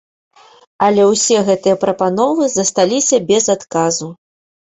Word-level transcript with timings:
Але 0.85 1.03
ўсе 1.09 1.37
гэтыя 1.49 1.75
прапановы 1.83 2.47
засталіся 2.53 3.17
без 3.29 3.43
адказу. 3.57 4.07